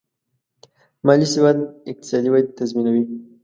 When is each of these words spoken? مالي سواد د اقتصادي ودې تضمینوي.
مالي 1.05 1.25
سواد 1.33 1.57
د 1.61 1.65
اقتصادي 1.91 2.29
ودې 2.31 2.51
تضمینوي. 2.59 3.03